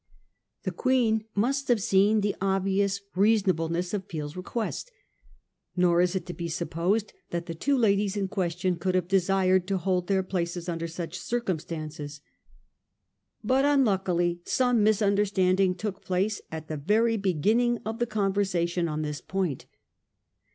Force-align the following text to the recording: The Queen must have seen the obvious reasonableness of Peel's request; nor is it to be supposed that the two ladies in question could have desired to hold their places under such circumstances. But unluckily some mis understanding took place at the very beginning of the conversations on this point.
The 0.63 0.71
Queen 0.71 1.25
must 1.35 1.67
have 1.67 1.79
seen 1.79 2.21
the 2.21 2.35
obvious 2.41 3.01
reasonableness 3.15 3.93
of 3.93 4.07
Peel's 4.07 4.35
request; 4.35 4.91
nor 5.75 6.01
is 6.01 6.15
it 6.15 6.25
to 6.25 6.33
be 6.33 6.47
supposed 6.47 7.13
that 7.29 7.45
the 7.45 7.53
two 7.53 7.77
ladies 7.77 8.17
in 8.17 8.27
question 8.27 8.77
could 8.77 8.95
have 8.95 9.07
desired 9.07 9.67
to 9.67 9.77
hold 9.77 10.07
their 10.07 10.23
places 10.23 10.67
under 10.67 10.87
such 10.87 11.19
circumstances. 11.19 12.21
But 13.43 13.63
unluckily 13.63 14.41
some 14.43 14.81
mis 14.81 15.03
understanding 15.03 15.75
took 15.75 16.01
place 16.01 16.41
at 16.51 16.67
the 16.67 16.77
very 16.77 17.15
beginning 17.15 17.77
of 17.85 17.99
the 17.99 18.07
conversations 18.07 18.89
on 18.89 19.03
this 19.03 19.21
point. 19.21 19.67